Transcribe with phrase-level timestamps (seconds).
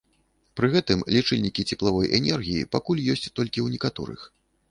[0.59, 4.19] Пры гэтым лічыльнікі цеплавой энергіі пакуль ёсць толькі ў некаторых.